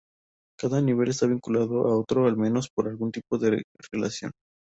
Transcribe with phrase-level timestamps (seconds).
[0.59, 3.61] Cada nivel está vinculado a otro al menos por algún tipo de
[3.91, 4.31] relación.